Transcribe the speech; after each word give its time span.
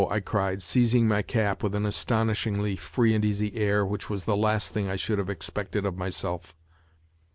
"I 0.09 0.19
cried, 0.19 0.63
seizing 0.63 1.07
my 1.07 1.21
cap, 1.21 1.61
with 1.61 1.75
an 1.75 1.85
astonishingly 1.85 2.75
free 2.75 3.13
and 3.13 3.23
easy 3.23 3.55
air, 3.55 3.85
which 3.85 4.09
was 4.09 4.23
the 4.23 4.35
last 4.35 4.69
thing 4.73 4.89
I 4.89 4.95
should 4.95 5.19
have 5.19 5.29
expected 5.29 5.85
of 5.85 5.95
myself. 5.95 6.55